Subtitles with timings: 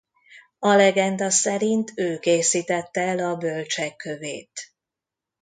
[0.59, 4.73] A legenda szerint ő készítette el a Bölcsek kövét.